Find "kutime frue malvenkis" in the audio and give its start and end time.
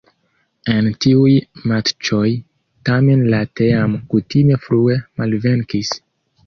4.17-5.99